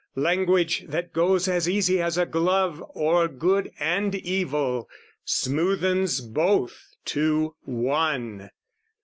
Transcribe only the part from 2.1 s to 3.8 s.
a glove O'er good